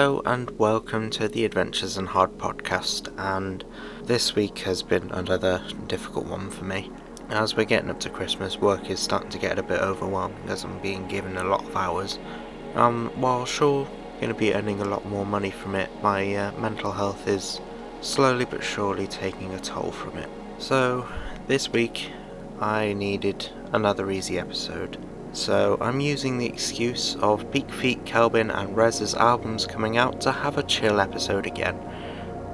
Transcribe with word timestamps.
Hello 0.00 0.22
and 0.24 0.58
welcome 0.58 1.10
to 1.10 1.28
the 1.28 1.44
Adventures 1.44 1.98
in 1.98 2.06
Hard 2.06 2.38
podcast, 2.38 3.12
and 3.18 3.62
this 4.02 4.34
week 4.34 4.60
has 4.60 4.82
been 4.82 5.10
another 5.10 5.62
difficult 5.88 6.24
one 6.24 6.48
for 6.48 6.64
me. 6.64 6.90
As 7.28 7.54
we're 7.54 7.64
getting 7.64 7.90
up 7.90 8.00
to 8.00 8.08
Christmas, 8.08 8.56
work 8.56 8.88
is 8.88 8.98
starting 8.98 9.28
to 9.28 9.38
get 9.38 9.58
a 9.58 9.62
bit 9.62 9.78
overwhelming 9.78 10.48
as 10.48 10.64
I'm 10.64 10.78
being 10.78 11.06
given 11.06 11.36
a 11.36 11.44
lot 11.44 11.66
of 11.66 11.76
hours. 11.76 12.18
Um, 12.74 13.10
while 13.16 13.44
sure 13.44 13.86
going 14.22 14.32
to 14.32 14.34
be 14.34 14.54
earning 14.54 14.80
a 14.80 14.86
lot 14.86 15.04
more 15.04 15.26
money 15.26 15.50
from 15.50 15.74
it, 15.74 15.90
my 16.02 16.34
uh, 16.34 16.52
mental 16.58 16.92
health 16.92 17.28
is 17.28 17.60
slowly 18.00 18.46
but 18.46 18.64
surely 18.64 19.06
taking 19.06 19.52
a 19.52 19.60
toll 19.60 19.90
from 19.90 20.16
it. 20.16 20.30
So 20.56 21.06
this 21.46 21.68
week 21.74 22.10
I 22.58 22.94
needed 22.94 23.50
another 23.70 24.10
easy 24.10 24.38
episode. 24.38 24.96
So 25.32 25.78
I'm 25.80 26.00
using 26.00 26.38
the 26.38 26.46
excuse 26.46 27.14
of 27.20 27.52
Beak 27.52 27.70
Feet, 27.70 28.04
Kelbin 28.04 28.52
and 28.52 28.76
REZZ's 28.76 29.14
albums 29.14 29.64
coming 29.64 29.96
out 29.96 30.20
to 30.22 30.32
have 30.32 30.58
a 30.58 30.62
chill 30.64 31.00
episode 31.00 31.46
again. 31.46 31.78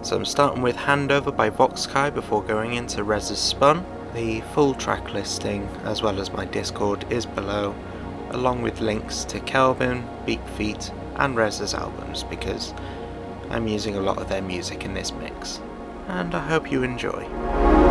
So 0.02 0.16
I'm 0.16 0.26
starting 0.26 0.62
with 0.62 0.76
Handover 0.76 1.34
by 1.34 1.48
Voxkai 1.48 2.14
before 2.14 2.42
going 2.42 2.74
into 2.74 3.02
REZZ's 3.02 3.38
Spun. 3.38 3.84
The 4.12 4.42
full 4.52 4.74
track 4.74 5.14
listing, 5.14 5.66
as 5.84 6.02
well 6.02 6.20
as 6.20 6.30
my 6.32 6.44
Discord, 6.44 7.10
is 7.10 7.24
below, 7.24 7.74
along 8.30 8.60
with 8.60 8.80
links 8.80 9.24
to 9.24 9.40
Kelbin, 9.40 10.04
Beak 10.26 10.46
Feet, 10.48 10.92
and 11.16 11.34
REZZ's 11.34 11.72
albums 11.72 12.24
because 12.24 12.74
I'm 13.48 13.66
using 13.66 13.96
a 13.96 14.00
lot 14.00 14.18
of 14.18 14.28
their 14.28 14.42
music 14.42 14.84
in 14.84 14.92
this 14.92 15.12
mix. 15.12 15.60
And 16.08 16.34
I 16.34 16.46
hope 16.46 16.70
you 16.70 16.82
enjoy. 16.82 17.85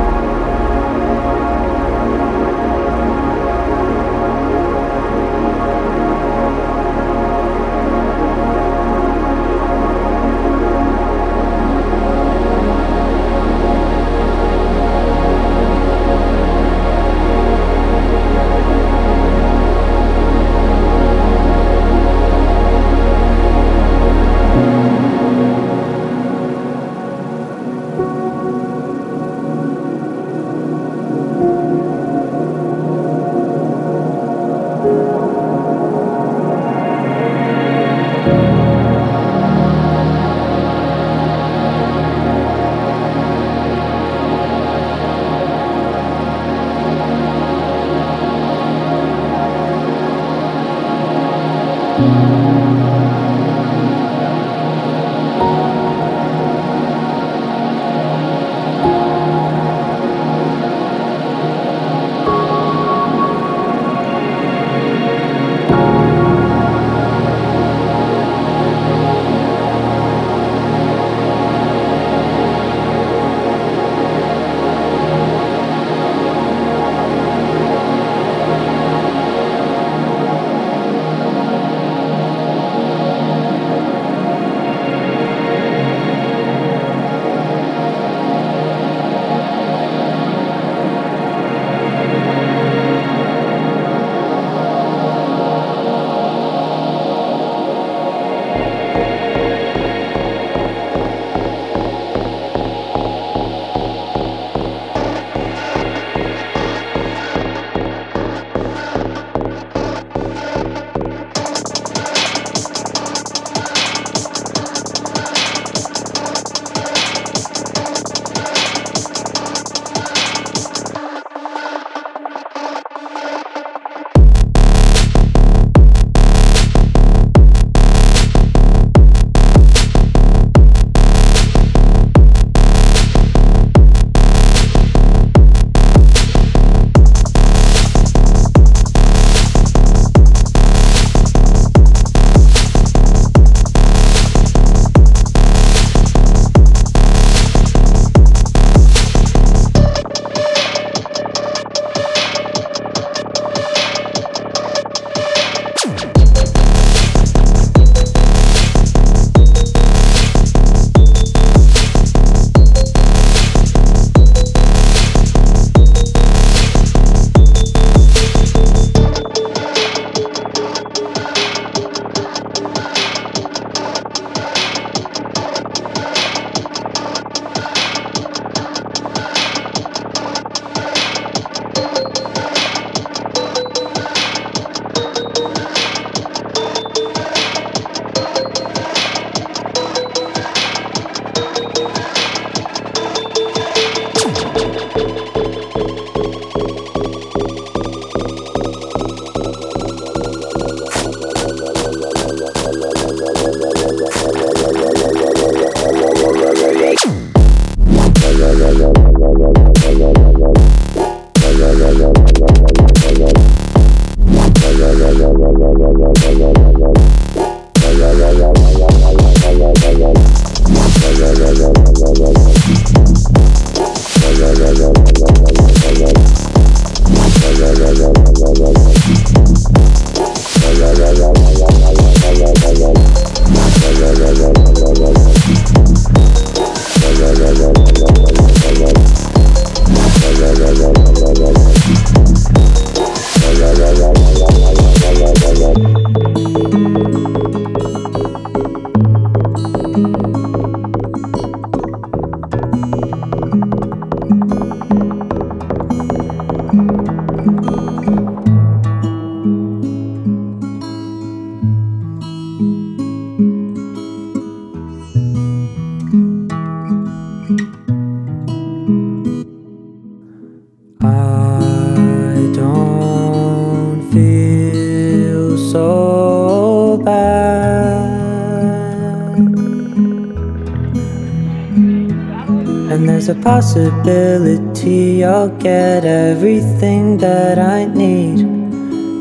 Possibility 283.66 285.24
I'll 285.24 285.50
get 285.50 286.06
everything 286.06 287.18
that 287.18 287.58
I 287.58 287.86
need 287.86 288.38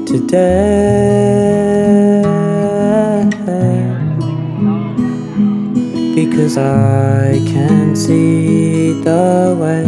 today. 0.06 2.20
Because 6.14 6.58
I 6.58 7.40
can 7.46 7.96
see 7.96 9.00
the 9.00 9.56
way 9.58 9.84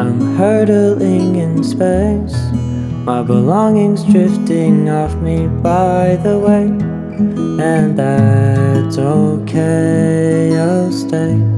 I'm 0.00 0.36
hurtling 0.36 1.34
in 1.34 1.64
space. 1.64 2.36
My 3.04 3.24
belongings 3.24 4.04
drifting 4.04 4.88
off 4.88 5.16
me 5.16 5.48
by 5.48 6.14
the 6.22 6.38
way, 6.38 6.66
and 7.60 7.98
that's 7.98 8.98
okay, 8.98 10.56
I'll 10.56 10.92
stay. 10.92 11.51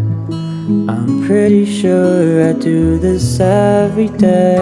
I'm 0.67 1.27
pretty 1.27 1.67
sure 1.67 2.49
I 2.49 2.55
do 2.55 2.99
this 2.99 3.39
every 3.39 4.09
day. 4.09 4.57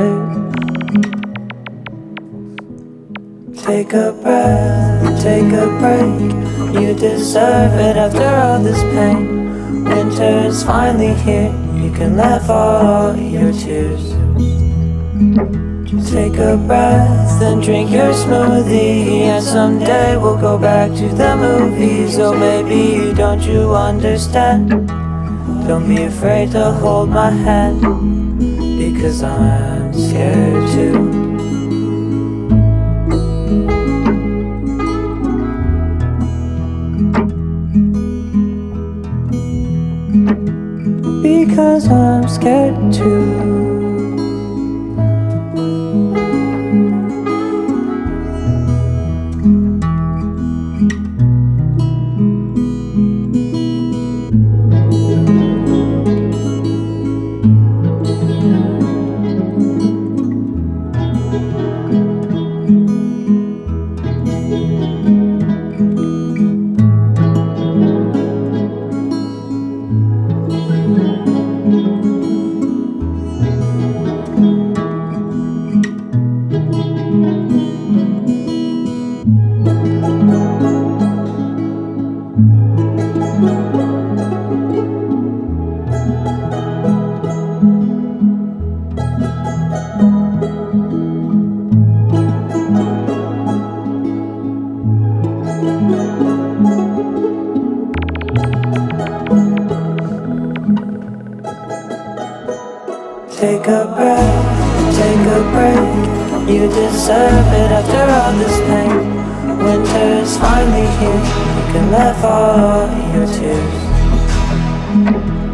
Take 3.63 3.93
a 3.93 4.11
breath, 4.11 5.23
take 5.23 5.53
a 5.53 5.69
break. 5.79 6.75
You 6.75 6.95
deserve 6.95 7.79
it 7.79 7.97
after 7.97 8.27
all 8.27 8.59
this 8.59 8.83
pain. 8.95 9.85
Winter 9.85 10.49
is 10.49 10.65
finally 10.65 11.15
here. 11.23 11.55
You 11.77 11.93
can 11.93 12.17
laugh 12.17 12.51
all 12.51 13.15
your 13.15 13.53
tears. 13.53 14.11
Take 16.11 16.37
a 16.39 16.57
breath 16.57 17.41
and 17.41 17.63
drink 17.63 17.93
your 17.93 18.13
smoothie. 18.13 19.31
And 19.31 19.45
someday 19.45 20.17
we'll 20.17 20.37
go 20.37 20.59
back 20.59 20.91
to 20.97 21.09
the 21.11 21.37
movies. 21.37 22.19
Oh, 22.19 22.35
maybe 22.35 23.15
don't 23.15 23.43
you 23.43 23.73
understand? 23.73 25.02
Don't 25.67 25.89
be 25.89 26.03
afraid 26.03 26.51
to 26.53 26.73
hold 26.73 27.11
my 27.11 27.31
hand 27.31 27.81
because 28.79 29.23
I'm 29.23 29.93
scared 29.95 30.71
too. 30.73 31.23
Because 41.23 41.89
I'm 41.89 42.29
scared 42.29 42.93
too. 42.93 43.42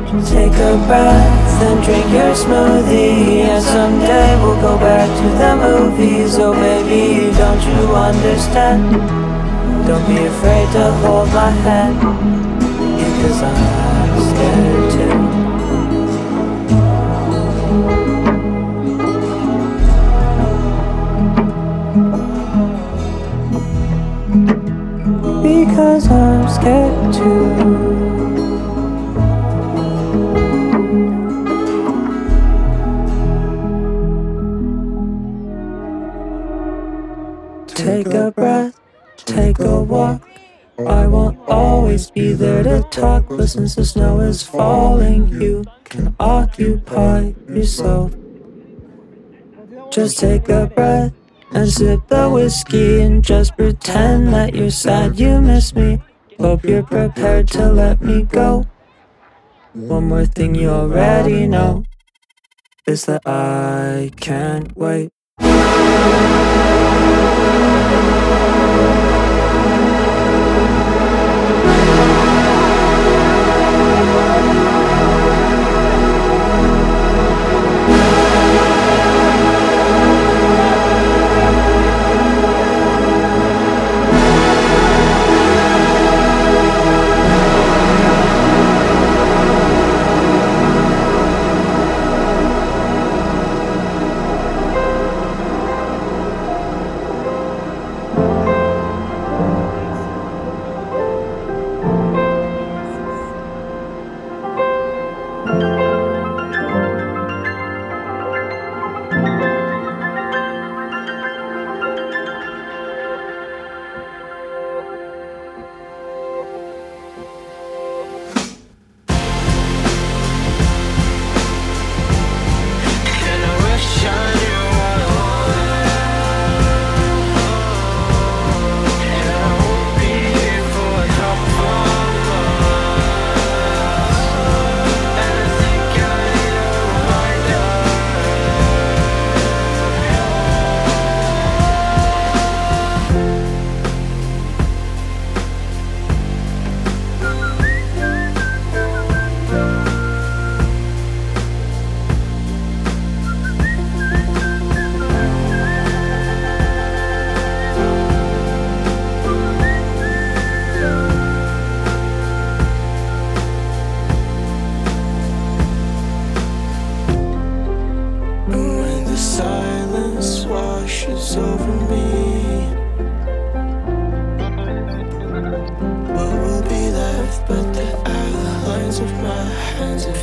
Take 0.09 0.55
a 0.55 0.73
breath 0.87 1.63
and 1.63 1.85
drink 1.85 2.07
your 2.11 2.33
smoothie. 2.33 3.45
And 3.45 3.63
someday 3.63 4.41
we'll 4.43 4.59
go 4.59 4.79
back 4.79 5.07
to 5.07 5.29
the 5.37 5.55
movies. 5.55 6.39
Oh, 6.39 6.55
baby, 6.55 7.31
don't 7.37 7.63
you 7.63 7.95
understand? 7.95 8.91
Don't 9.87 10.07
be 10.09 10.25
afraid 10.25 10.73
to 10.73 10.93
hold 11.03 11.29
my 11.29 11.51
hand. 11.51 12.01
Because 12.97 13.43
I'm 13.43 14.21
scared 14.31 14.93
too. 14.97 15.19
Because 25.43 26.11
I'm 26.11 26.49
scared 26.49 27.13
too. 27.15 28.48
Always 41.89 42.11
be 42.11 42.35
there 42.35 42.63
to 42.63 42.83
talk, 42.91 43.25
but 43.31 43.47
since 43.47 43.75
the 43.75 43.83
snow 43.83 44.21
is 44.21 44.43
falling, 44.43 45.27
you 45.41 45.65
can 45.85 46.15
occupy 46.21 47.33
yourself. 47.49 48.13
Just 49.91 50.19
take 50.19 50.51
a 50.51 50.67
breath 50.67 51.15
and 51.53 51.67
sip 51.67 52.07
the 52.09 52.29
whiskey 52.29 53.01
and 53.01 53.25
just 53.25 53.57
pretend 53.57 54.35
that 54.35 54.55
you're 54.55 54.71
sad 54.71 55.19
you 55.19 55.41
miss 55.41 55.75
me. 55.75 56.03
Hope 56.39 56.63
you're 56.63 56.83
prepared 56.83 57.49
to 57.57 57.73
let 57.73 58.03
me 58.03 58.25
go. 58.25 58.67
One 59.73 60.09
more 60.09 60.27
thing 60.27 60.55
you 60.55 60.69
already 60.69 61.47
know 61.47 61.85
is 62.87 63.07
that 63.07 63.23
I 63.25 64.11
can't 64.21 64.77
wait. 64.77 65.09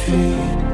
Tree. 0.05 0.64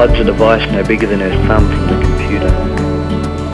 Unplugs 0.00 0.20
a 0.20 0.24
device 0.24 0.72
no 0.72 0.82
bigger 0.82 1.06
than 1.06 1.20
her 1.20 1.30
thumb 1.46 1.68
from 1.68 1.86
the 1.86 2.06
computer. 2.06 2.50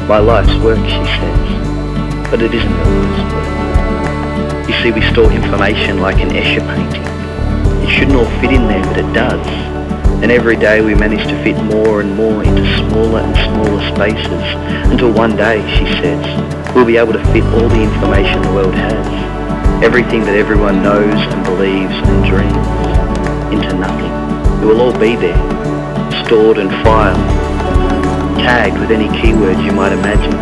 My 0.07 0.19
life's 0.19 0.55
work, 0.63 0.79
she 0.79 1.05
says, 1.19 2.31
but 2.31 2.41
it 2.41 2.55
isn't 2.55 2.71
her 2.71 2.85
life's 3.03 3.33
work. 3.35 4.69
You 4.69 4.75
see, 4.83 4.91
we 4.93 5.03
store 5.13 5.33
information 5.33 6.01
like 6.01 6.19
an 6.21 6.31
Escher 6.31 6.63
painting. 6.75 7.03
It 7.83 7.91
shouldn't 7.91 8.17
all 8.17 8.31
fit 8.41 8.53
in 8.53 8.69
there, 8.69 8.85
but 8.85 8.99
it 8.99 9.13
does. 9.13 9.45
And 10.23 10.31
every 10.31 10.57
day 10.57 10.83
we 10.83 10.95
manage 10.95 11.27
to 11.27 11.43
fit 11.43 11.61
more 11.65 12.01
and 12.01 12.15
more 12.15 12.45
into 12.45 12.63
smaller 12.77 13.21
and 13.21 13.35
smaller 13.35 13.83
spaces 13.95 14.91
until 14.91 15.13
one 15.13 15.37
day, 15.37 15.59
she 15.77 15.85
says, 16.01 16.75
we'll 16.77 16.87
be 16.87 16.97
able 16.97 17.13
to 17.13 17.25
fit 17.33 17.43
all 17.43 17.69
the 17.69 17.83
information 17.83 18.43
the 18.43 18.53
world 18.53 18.75
has, 18.75 19.83
everything 19.83 20.21
that 20.21 20.37
everyone 20.37 20.81
knows 20.81 21.19
and 21.19 21.45
believes 21.45 21.95
and 22.07 22.25
dreams, 22.25 22.67
into 23.53 23.77
nothing. 23.77 24.63
It 24.63 24.67
will 24.67 24.81
all 24.81 24.99
be 24.99 25.17
there, 25.17 25.56
stored 26.27 26.59
and 26.59 26.71
filed, 26.83 27.23
tagged 28.43 28.79
with 28.79 28.91
any 28.91 29.07
keywords 29.23 29.62
you 29.62 29.71
might 29.71 29.93
imagine. 29.93 30.35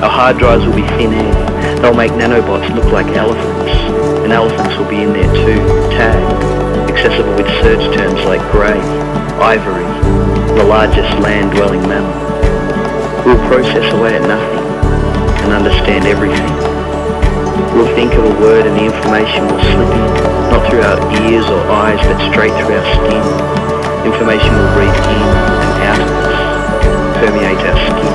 Our 0.00 0.08
hard 0.08 0.38
drives 0.38 0.64
will 0.64 0.74
be 0.74 0.86
thin 0.96 1.12
air. 1.12 1.80
They'll 1.80 1.94
make 1.94 2.12
nanobots 2.12 2.72
look 2.74 2.88
like 2.88 3.06
elephants, 3.12 3.72
and 4.24 4.32
elephants 4.32 4.76
will 4.80 4.88
be 4.88 5.04
in 5.04 5.12
there 5.12 5.28
too, 5.44 5.60
tagged, 5.92 6.88
accessible 6.88 7.36
with 7.36 7.48
search 7.60 7.84
terms 7.92 8.24
like 8.24 8.40
grey, 8.48 8.80
ivory, 9.44 9.84
the 10.56 10.64
largest 10.64 11.12
land-dwelling 11.20 11.84
mammal. 11.84 12.16
We'll 13.28 13.44
process 13.48 13.84
away 13.92 14.16
at 14.16 14.24
nothing 14.24 14.64
and 15.44 15.52
understand 15.52 16.08
everything. 16.08 16.48
We'll 17.76 17.92
think 17.94 18.14
of 18.14 18.24
a 18.24 18.40
word 18.40 18.64
and 18.64 18.74
the 18.74 18.88
information 18.88 19.44
will 19.52 19.60
slip 19.68 19.92
in, 19.92 20.08
not 20.48 20.64
through 20.70 20.80
our 20.80 20.96
ears 21.28 21.44
or 21.44 21.60
eyes, 21.68 22.00
but 22.08 22.16
straight 22.32 22.56
through 22.56 22.76
our 22.76 22.88
skin. 22.96 23.53
Information 24.04 24.52
will 24.52 24.72
breathe 24.76 25.00
in 25.08 25.28
and 25.64 25.82
out 25.88 26.00
of 26.04 26.10
us, 26.28 26.38
permeate 27.18 27.58
our 27.64 27.78
skin. 27.88 28.14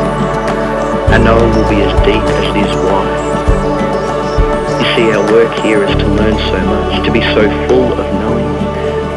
Our 1.13 1.19
knowing 1.19 1.49
will 1.57 1.69
be 1.69 1.81
as 1.81 1.93
deep 2.05 2.21
as 2.21 2.45
it 2.49 2.57
is 2.61 2.73
wide. 2.85 3.19
You 4.79 4.87
see, 4.95 5.11
our 5.11 5.25
work 5.33 5.51
here 5.65 5.83
is 5.83 5.95
to 5.97 6.07
learn 6.07 6.37
so 6.37 6.59
much, 6.65 7.05
to 7.05 7.11
be 7.11 7.21
so 7.33 7.49
full 7.67 7.93
of 7.93 8.05
knowing, 8.21 8.53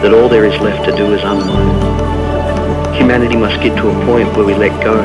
that 0.03 0.15
all 0.15 0.29
there 0.29 0.47
is 0.47 0.59
left 0.61 0.85
to 0.89 0.97
do 0.97 1.13
is 1.13 1.23
unlearn. 1.23 2.95
Humanity 2.95 3.37
must 3.37 3.61
get 3.63 3.77
to 3.77 3.89
a 3.89 4.07
point 4.07 4.35
where 4.37 4.47
we 4.47 4.55
let 4.55 4.73
go. 4.83 4.97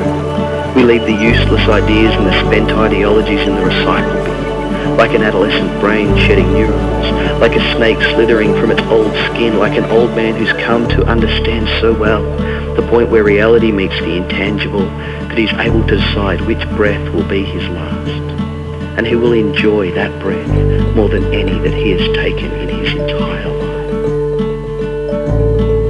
We 0.74 0.84
leave 0.84 1.04
the 1.04 1.12
useless 1.12 1.68
ideas 1.68 2.14
and 2.16 2.26
the 2.26 2.40
spent 2.48 2.72
ideologies 2.72 3.42
in 3.42 3.56
the 3.56 3.62
recycle 3.62 4.17
like 4.98 5.12
an 5.12 5.22
adolescent 5.22 5.80
brain 5.80 6.16
shedding 6.18 6.52
neurons, 6.54 7.40
like 7.40 7.56
a 7.56 7.76
snake 7.76 8.02
slithering 8.14 8.54
from 8.60 8.72
its 8.72 8.82
old 8.84 9.14
skin, 9.30 9.60
like 9.60 9.78
an 9.78 9.86
old 9.86 10.10
man 10.16 10.36
who's 10.36 10.52
come 10.66 10.88
to 10.90 11.06
understand 11.06 11.68
so 11.80 11.94
well 11.94 12.26
the 12.78 12.88
point 12.90 13.10
where 13.10 13.24
reality 13.24 13.72
meets 13.72 14.00
the 14.02 14.18
intangible, 14.18 14.86
that 14.86 15.38
he's 15.38 15.52
able 15.54 15.86
to 15.88 15.98
decide 15.98 16.40
which 16.42 16.64
breath 16.70 17.12
will 17.12 17.28
be 17.28 17.44
his 17.44 17.68
last. 17.70 18.08
And 18.98 19.06
he 19.06 19.16
will 19.16 19.34
enjoy 19.34 19.92
that 19.94 20.22
breath 20.22 20.48
more 20.96 21.10
than 21.10 21.34
any 21.34 21.58
that 21.60 21.74
he 21.74 21.92
has 21.92 22.16
taken 22.16 22.52
in 22.52 22.70
his 22.70 22.94
entire 22.94 23.50
life. 23.50 23.94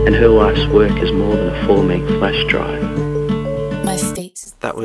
And 0.08 0.16
her 0.16 0.30
life's 0.30 0.66
work 0.68 0.98
is 1.04 1.12
more 1.12 1.36
than 1.36 1.50
a 1.50 1.68
4 1.68 1.84
meg 1.84 2.08
flash 2.08 2.42
drive. 2.46 2.97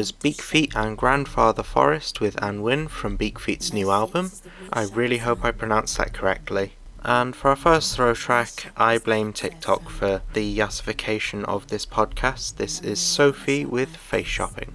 Was 0.02 0.10
Beakfeet 0.10 0.74
and 0.74 0.98
Grandfather 0.98 1.62
Forest 1.62 2.20
with 2.20 2.34
Annwn 2.42 2.88
from 2.88 3.16
Beakfeet's 3.16 3.72
new 3.72 3.92
album. 3.92 4.32
I 4.72 4.86
really 4.86 5.18
hope 5.18 5.44
I 5.44 5.52
pronounced 5.52 5.96
that 5.96 6.12
correctly. 6.12 6.72
And 7.04 7.36
for 7.36 7.50
our 7.50 7.54
first 7.54 7.94
throw 7.94 8.12
track, 8.12 8.72
I 8.76 8.98
blame 8.98 9.32
TikTok 9.32 9.88
for 9.88 10.22
the 10.32 10.58
yassification 10.58 11.44
of 11.44 11.68
this 11.68 11.86
podcast. 11.86 12.56
This 12.56 12.80
is 12.80 12.98
Sophie 12.98 13.64
with 13.64 13.96
Faceshopping. 13.96 14.72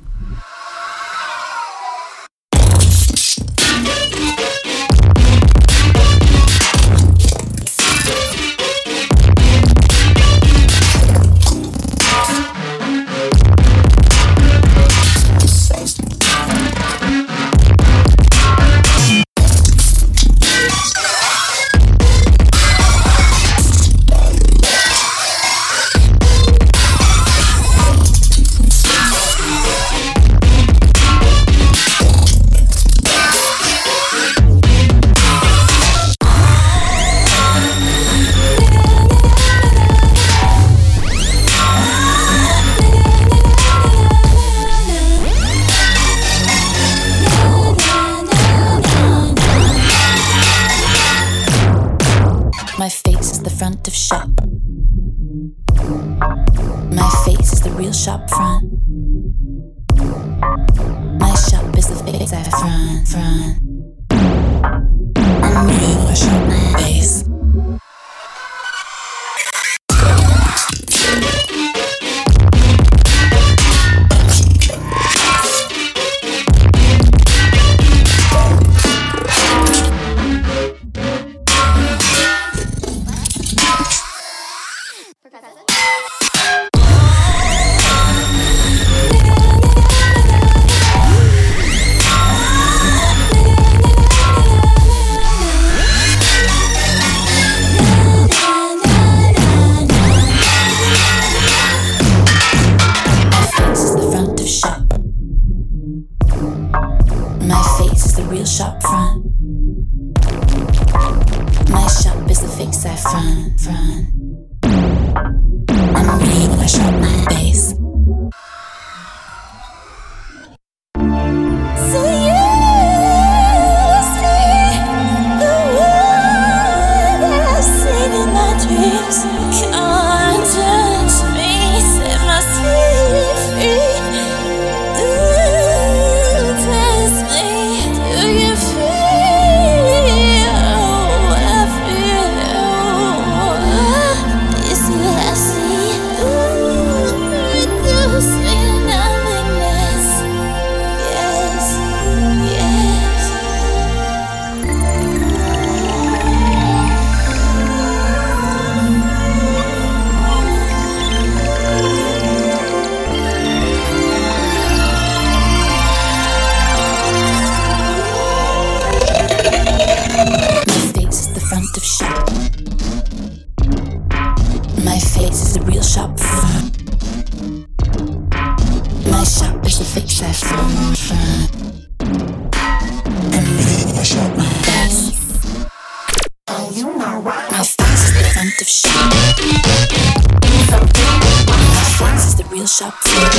Is 192.80 193.37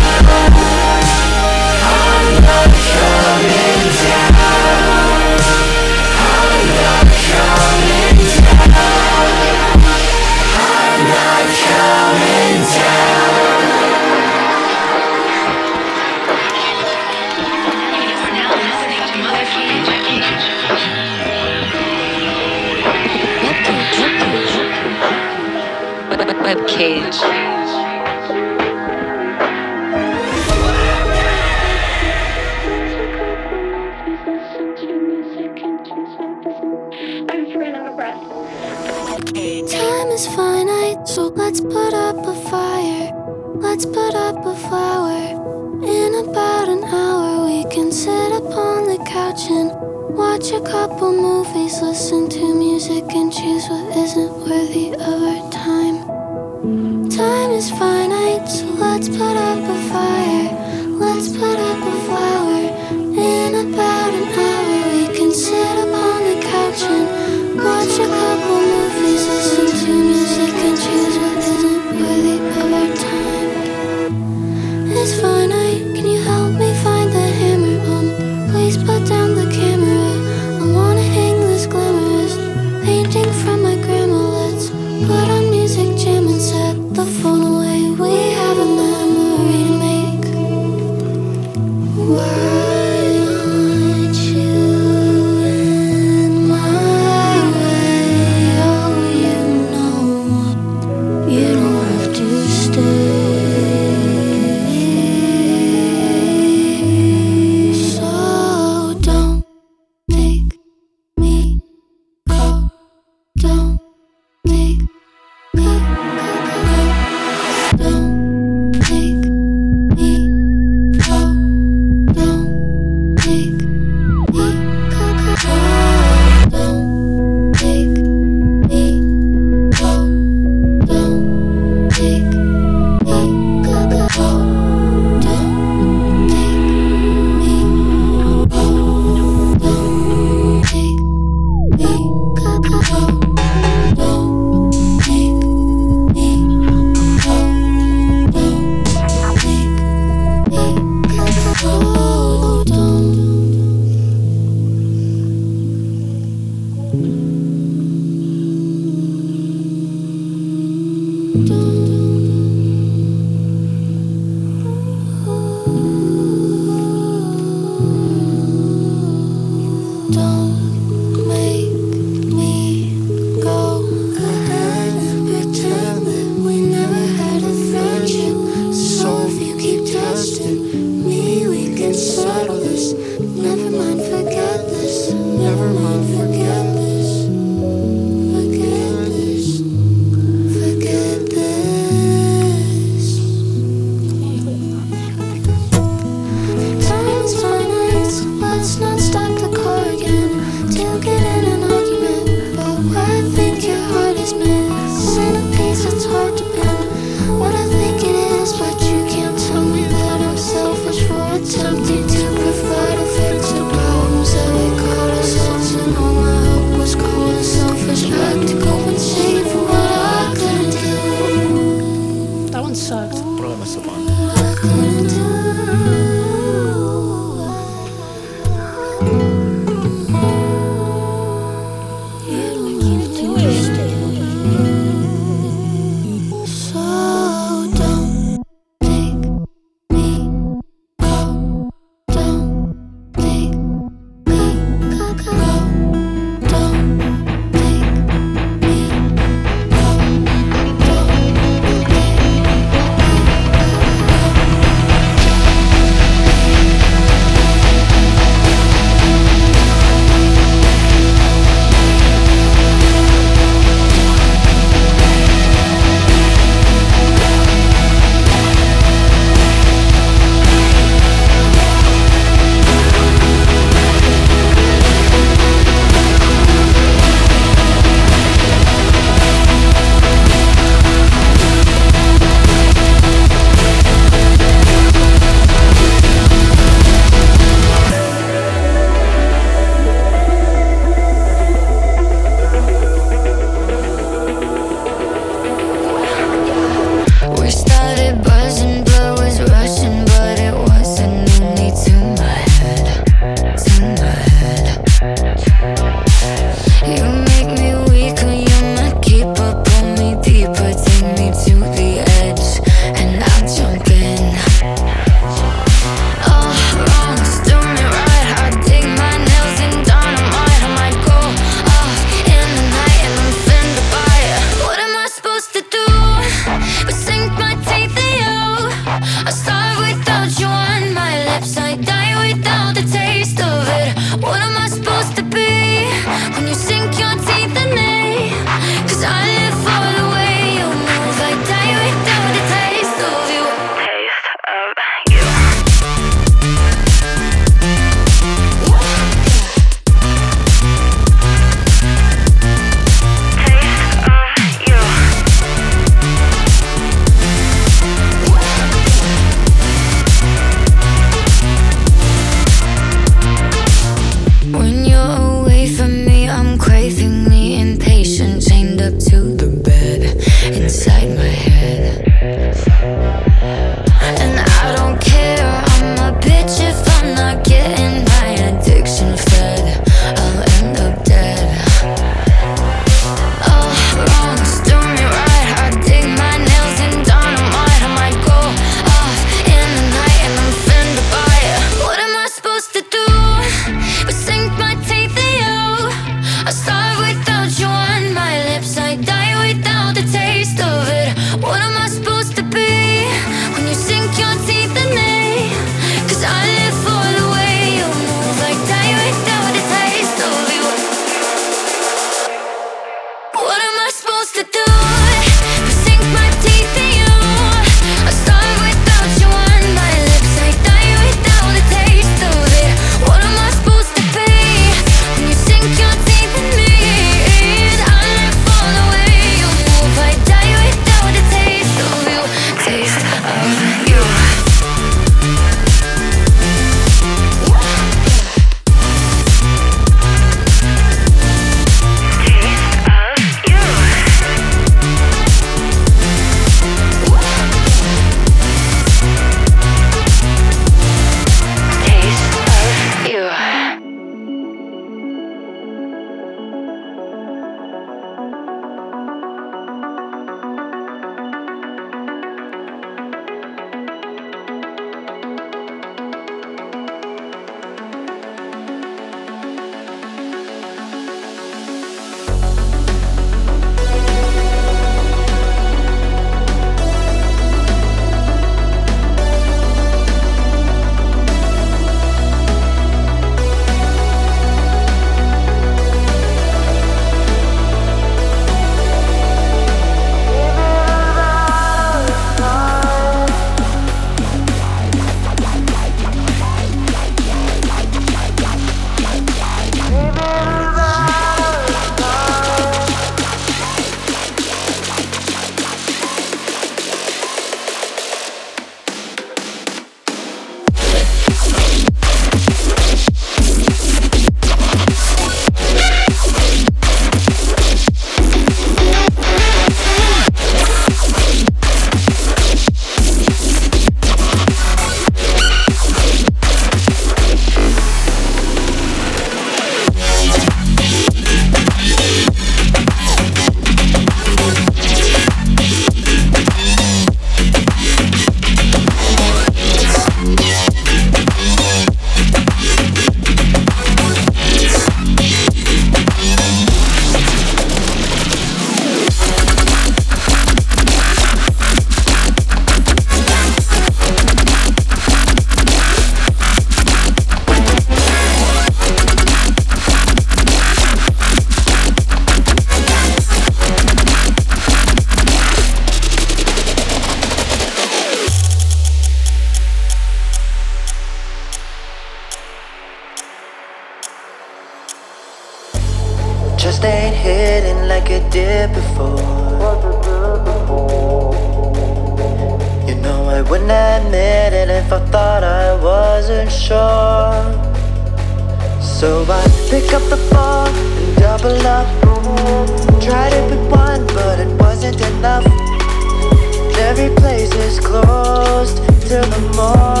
till 599.73 600.00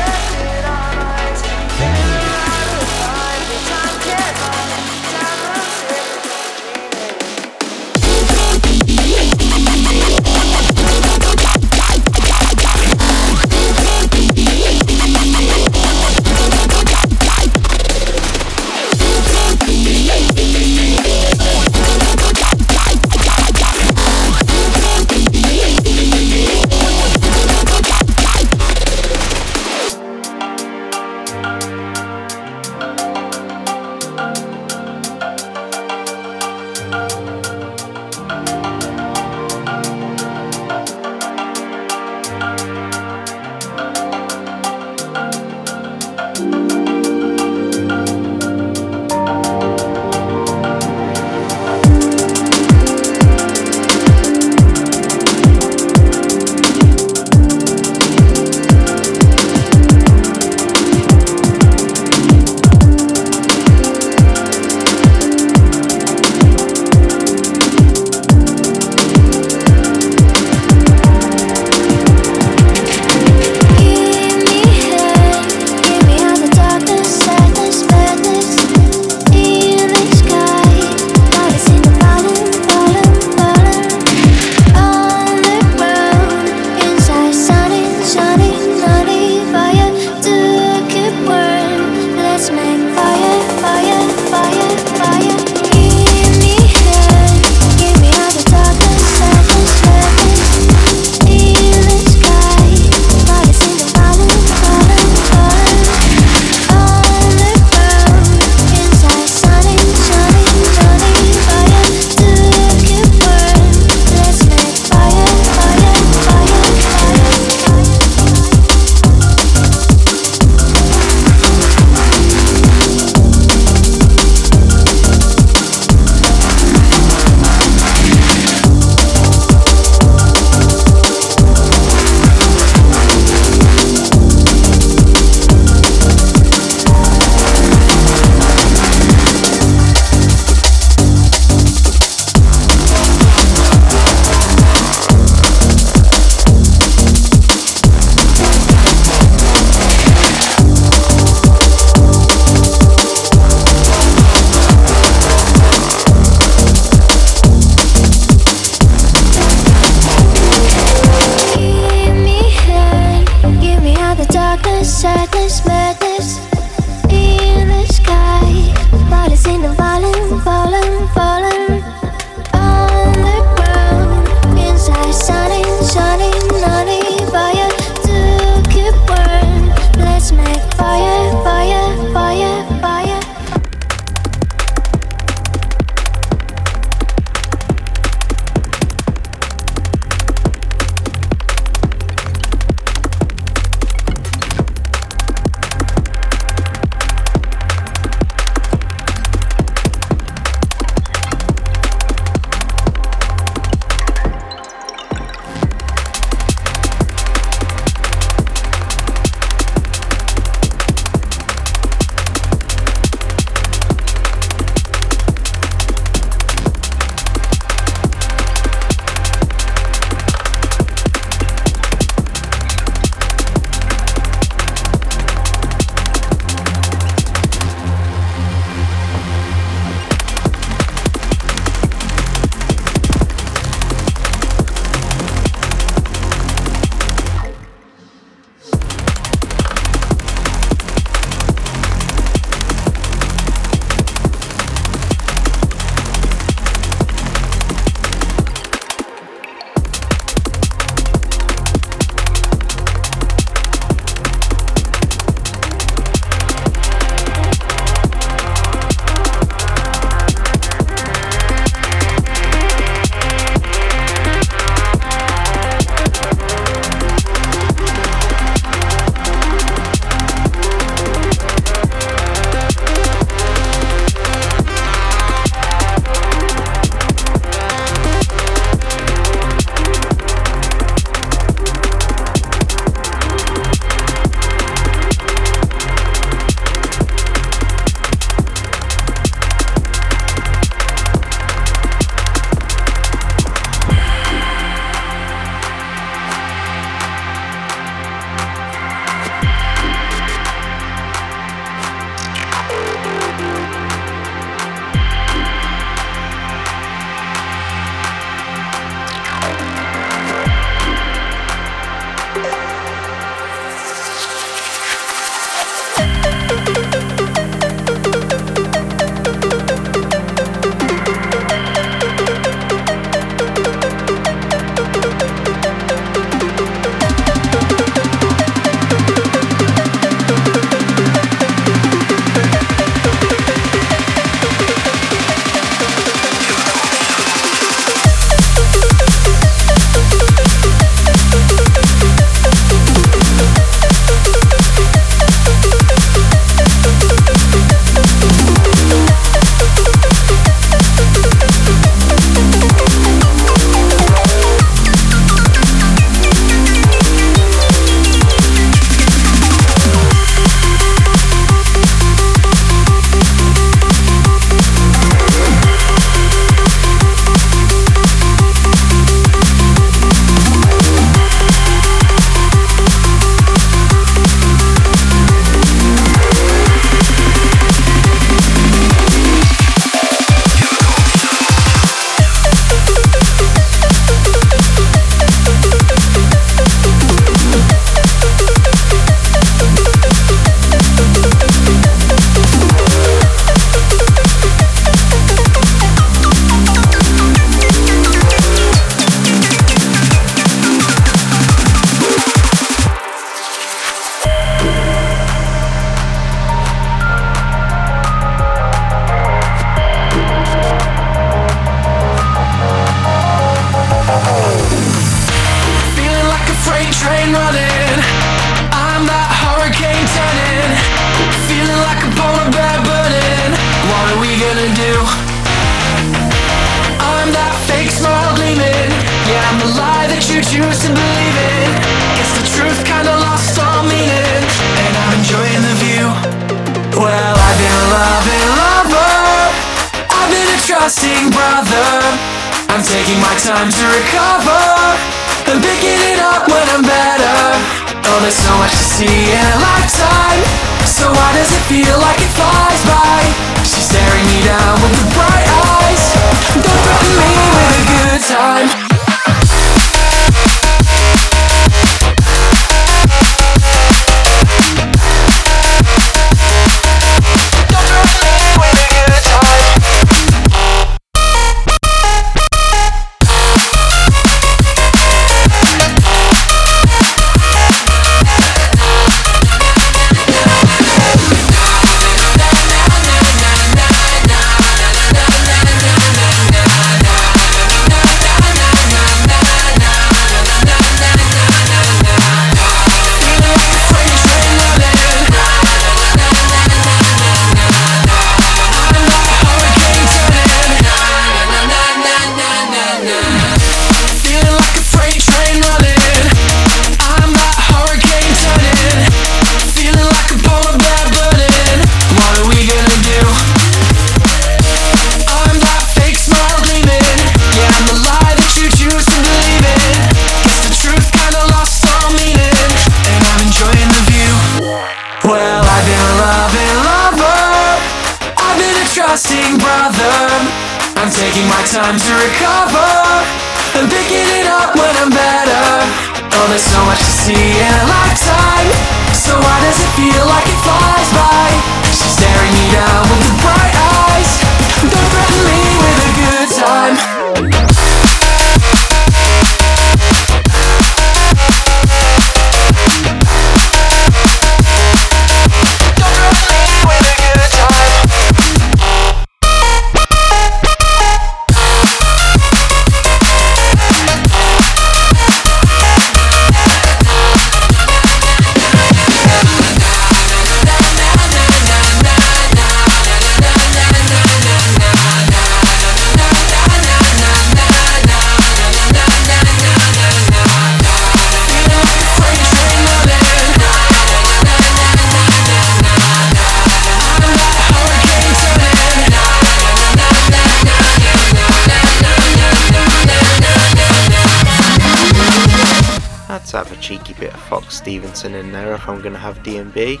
Fox 597.52 597.76
Stevenson 597.76 598.34
in 598.34 598.50
there 598.50 598.72
if 598.72 598.88
I'm 598.88 599.02
going 599.02 599.12
to 599.12 599.18
have 599.18 599.42
DMB. 599.42 600.00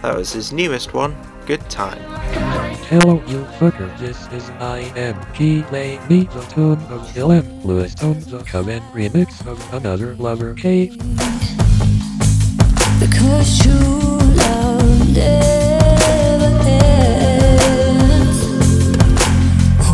That 0.00 0.16
was 0.16 0.32
his 0.32 0.54
newest 0.54 0.94
one. 0.94 1.14
Good 1.44 1.60
time. 1.68 1.98
Hello, 2.86 3.22
you 3.26 3.44
fucker. 3.58 3.94
This 3.98 4.26
is 4.28 4.48
IMP 4.58 5.66
playing 5.68 6.08
me 6.08 6.24
the 6.24 6.40
tune 6.48 6.80
of 6.88 7.02
Dylan 7.08 7.62
Lewis 7.62 7.94
on 8.02 8.18
the 8.20 8.42
command 8.44 8.82
remix 8.94 9.46
of 9.46 9.74
Another 9.74 10.14
Lover 10.14 10.54
K. 10.54 10.86
Because 12.98 13.66
you 13.66 13.74
love 14.38 15.10
never. 15.14 15.58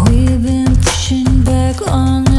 We've 0.09 0.41
been 0.45 0.77
pushing 0.77 1.43
back 1.43 1.89
on. 1.89 2.34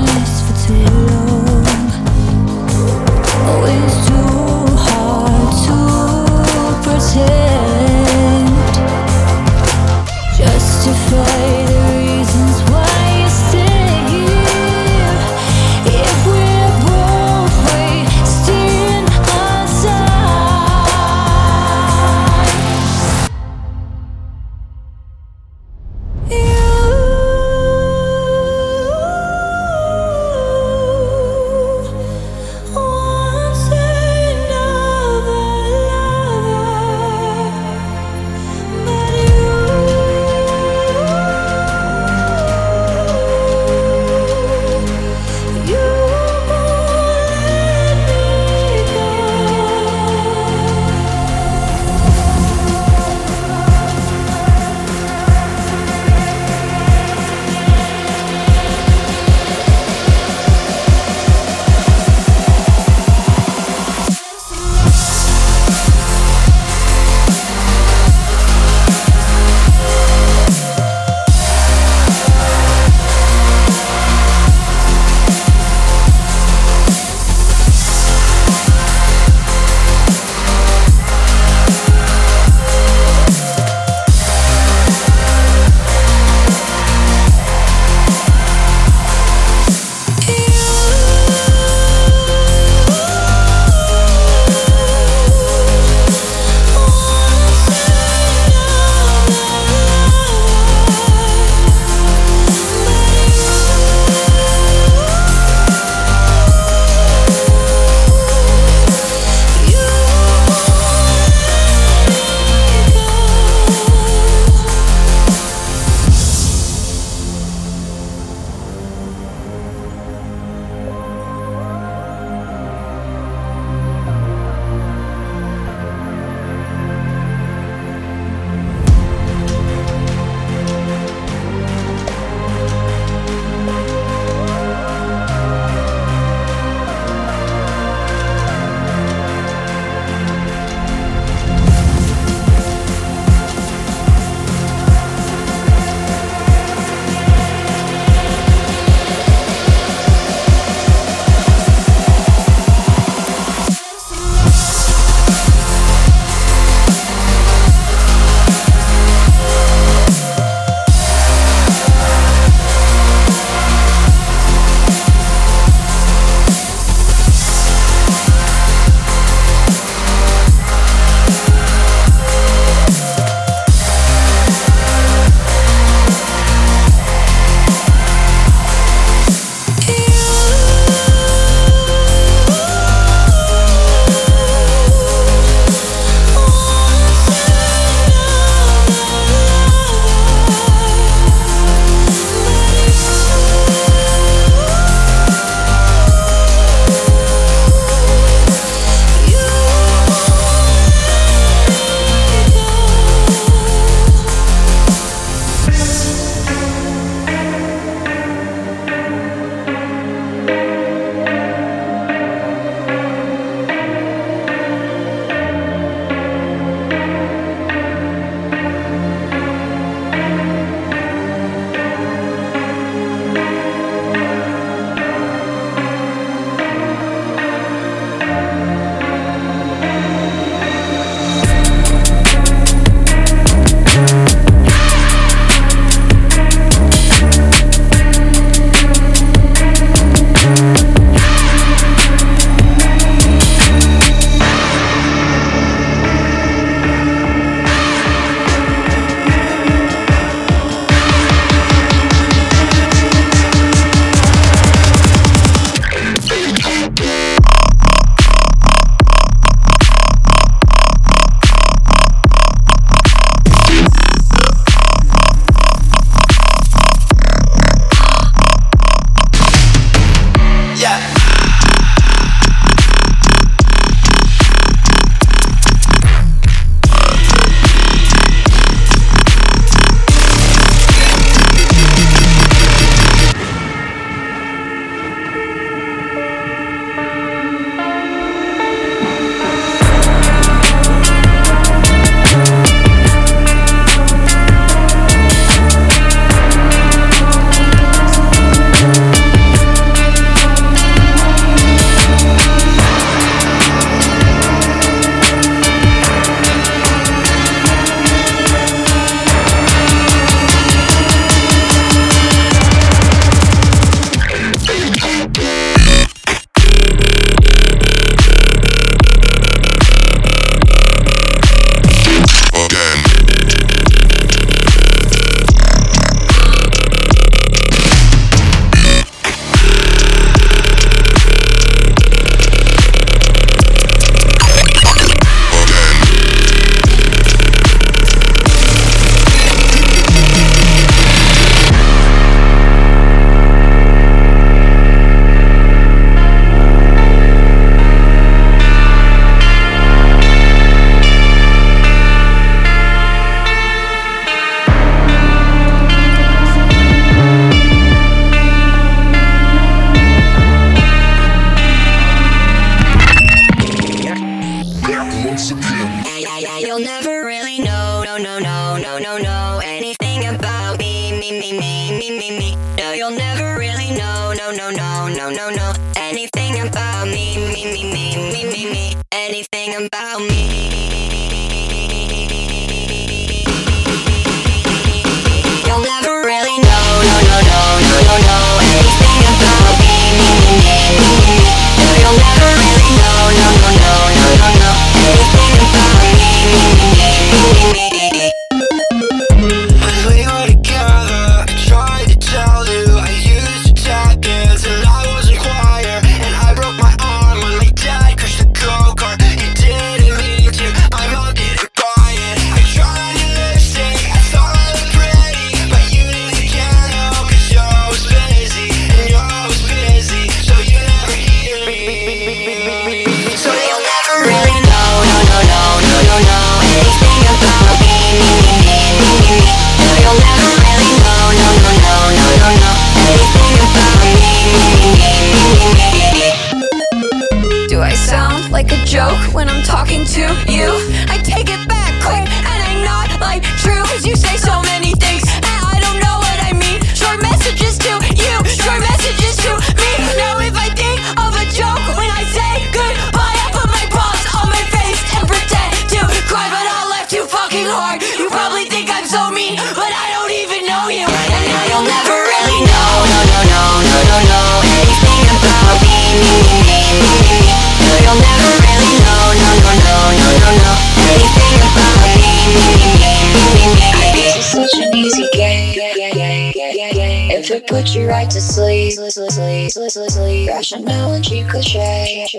put 477.67 477.95
you 477.95 478.07
right 478.07 478.29
to 478.29 478.41
sleep. 478.41 478.93
sleep, 478.93 479.11
sleep, 479.11 479.71
sleep, 479.71 480.09
sleep. 480.09 480.49
Rationality 480.49 481.43
could 481.43 481.63
change. 481.63 482.35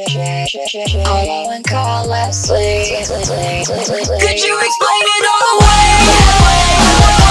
All 1.07 1.51
and 1.51 1.65
call 1.65 2.13
it 2.13 2.33
sleep. 2.33 3.07
Could 3.07 4.43
you 4.43 4.59
explain 4.59 5.05
it 5.17 5.25
all 5.33 5.47
away? 5.59 5.87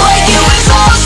Like 0.02 0.30
it 0.30 0.42
was 0.44 0.70
all. 0.72 1.05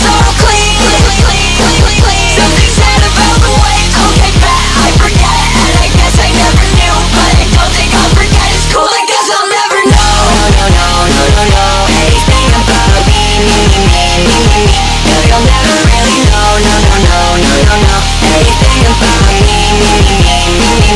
you'll 14.27 15.45
never 15.45 15.75
really 15.87 16.19
know 16.27 16.51
No, 16.59 16.73
no, 16.83 16.95
no, 17.07 17.19
no, 17.39 17.51
no, 17.67 17.75
no 17.87 17.95
Anything 18.25 18.81
about 18.89 19.27
me, 19.45 19.59
me, 19.79 19.91
me, 20.03 20.15
me, 20.19 20.93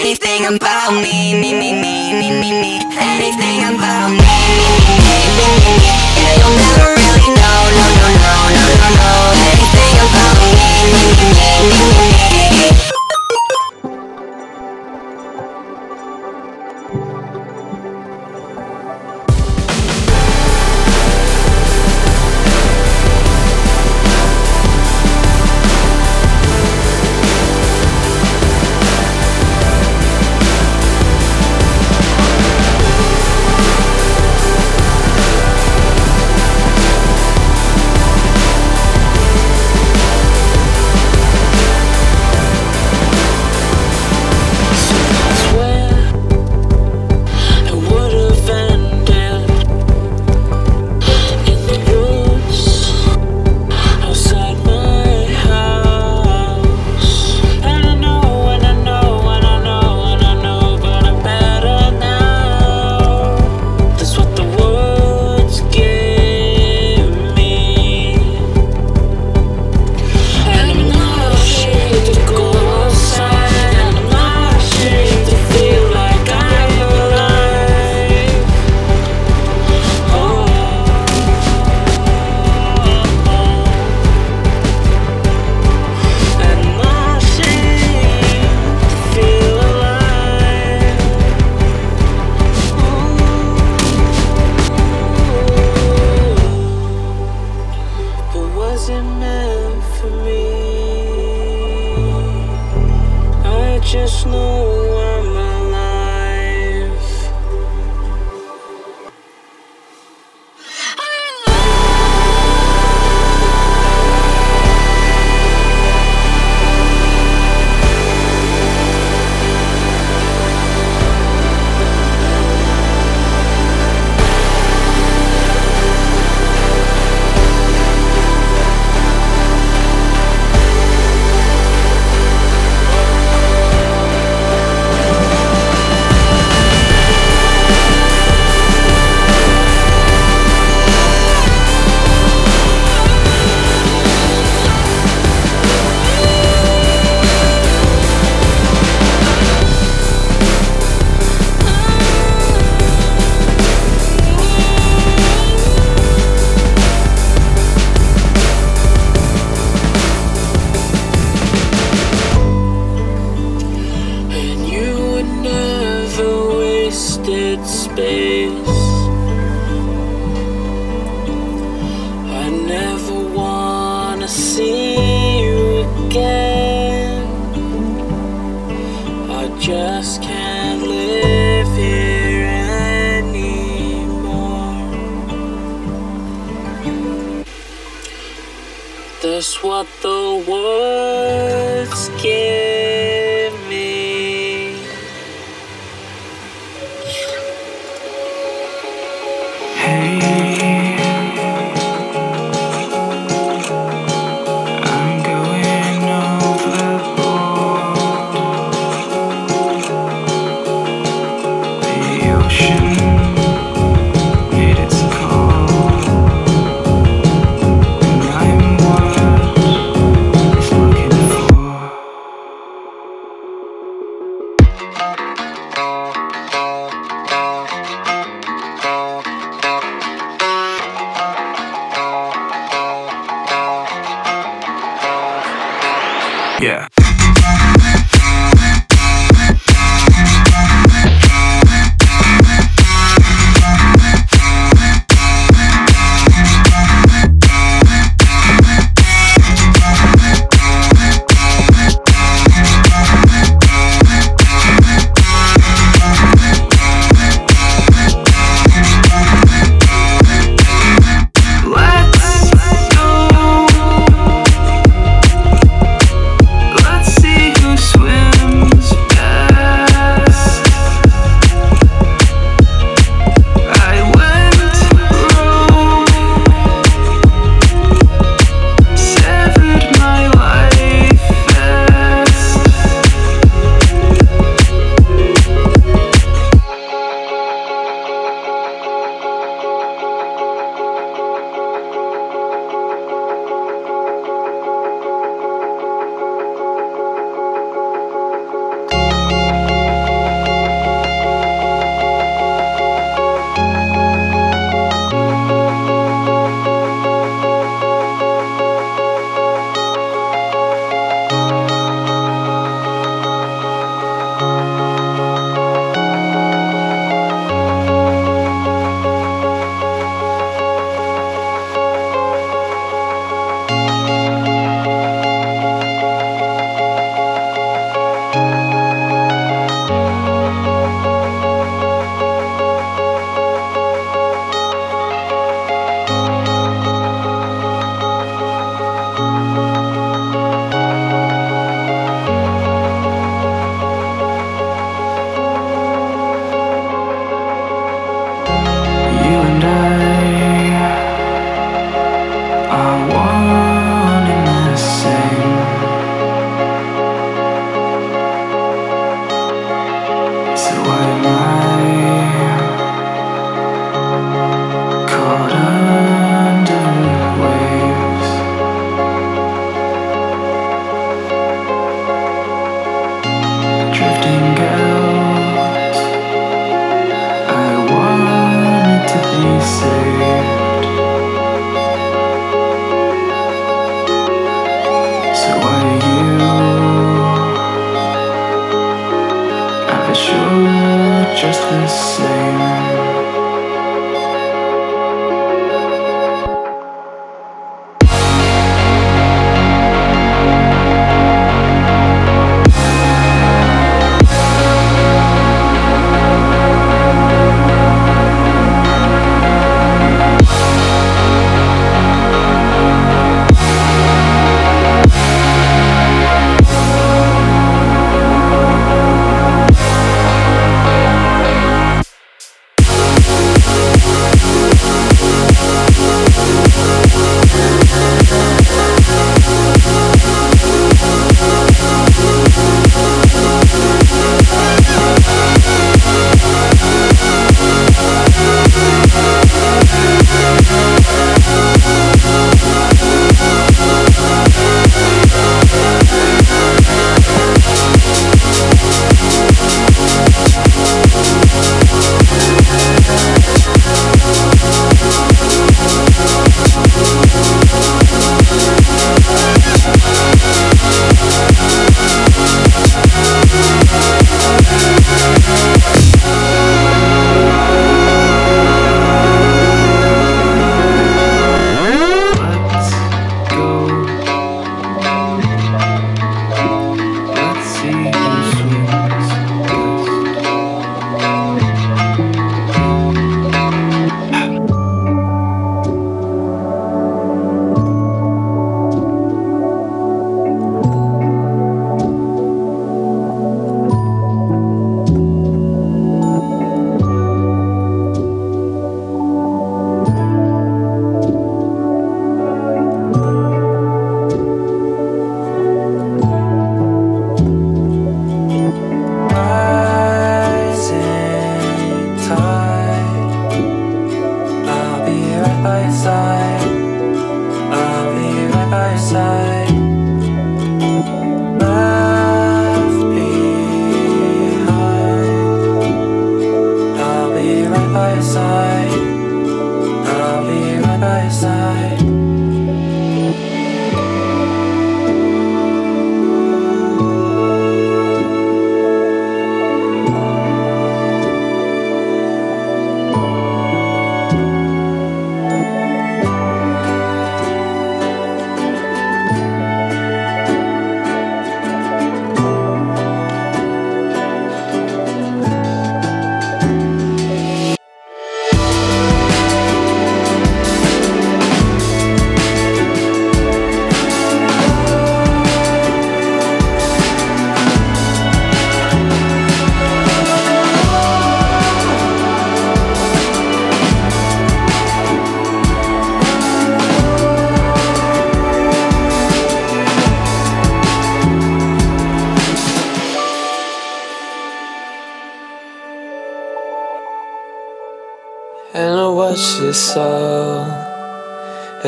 Anything 0.00 0.42
about 0.54 0.92
me, 0.92 1.34
me, 1.34 1.52
me, 1.52 1.72
me, 1.72 2.12
me, 2.12 2.30
me, 2.32 2.72
Anything 2.96 3.60
about 3.74 4.10
me 4.10 4.36
Yeah, 6.16 6.32
you'll 6.38 6.56
never 6.56 6.94
really 6.96 7.28
know 7.36 7.60
No, 7.78 7.84
no, 7.98 8.06
no, 8.22 8.34
no, 8.54 8.64
no, 8.80 8.88
no 8.96 9.10
Anything 9.52 9.96
about 10.06 10.38
me, 10.56 10.70
me, 10.92 11.02
me, 11.18 11.28
me, 11.36 11.48
me, 11.68 12.28
me 12.28 12.33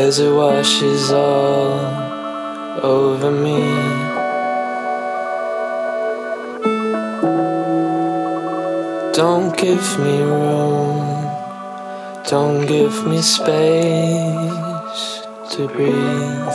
as 0.06 0.20
it 0.20 0.30
washes 0.30 1.10
all 1.10 1.72
over 2.80 3.32
me. 3.32 3.58
Don't 9.12 9.58
give 9.58 9.98
me 9.98 10.22
room, 10.22 11.26
don't 12.30 12.66
give 12.66 13.04
me 13.04 13.20
space 13.20 15.26
to 15.50 15.66
breathe. 15.74 16.45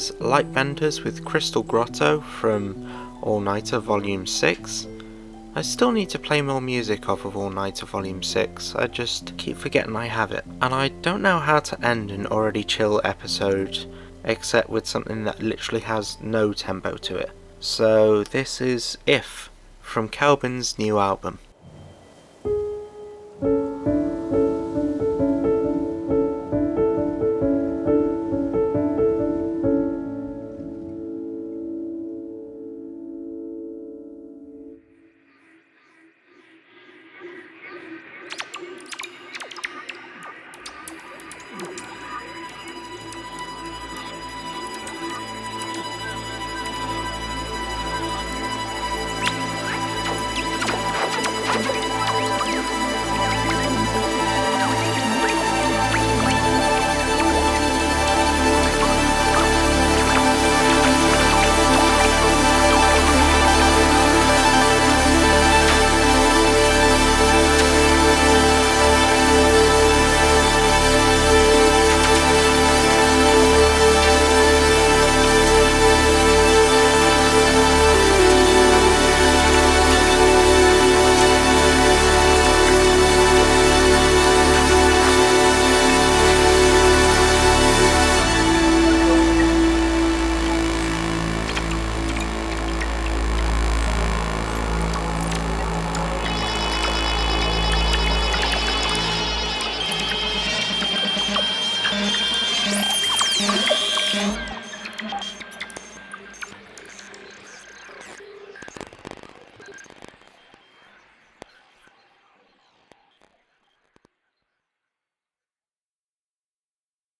Is 0.00 0.12
Lightbenders 0.12 1.04
with 1.04 1.26
Crystal 1.26 1.62
Grotto 1.62 2.22
from 2.22 3.20
All 3.20 3.38
Nighter 3.38 3.78
Volume 3.78 4.26
6. 4.26 4.86
I 5.54 5.60
still 5.60 5.92
need 5.92 6.08
to 6.08 6.18
play 6.18 6.40
more 6.40 6.62
music 6.62 7.06
off 7.10 7.26
of 7.26 7.36
All 7.36 7.50
Nighter 7.50 7.84
Volume 7.84 8.22
6, 8.22 8.76
I 8.76 8.86
just 8.86 9.36
keep 9.36 9.58
forgetting 9.58 9.94
I 9.94 10.06
have 10.06 10.32
it. 10.32 10.46
And 10.62 10.74
I 10.74 10.88
don't 10.88 11.20
know 11.20 11.38
how 11.38 11.60
to 11.60 11.86
end 11.86 12.10
an 12.10 12.26
already 12.28 12.64
chill 12.64 13.02
episode 13.04 13.84
except 14.24 14.70
with 14.70 14.86
something 14.86 15.24
that 15.24 15.42
literally 15.42 15.82
has 15.82 16.16
no 16.22 16.54
tempo 16.54 16.96
to 16.96 17.16
it. 17.16 17.32
So 17.58 18.24
this 18.24 18.58
is 18.62 18.96
If 19.06 19.50
from 19.82 20.08
Kelbin's 20.08 20.78
new 20.78 20.98
album. 20.98 21.40